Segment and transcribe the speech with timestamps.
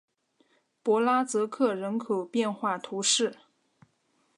[0.81, 3.37] 博拉泽克人口变化图示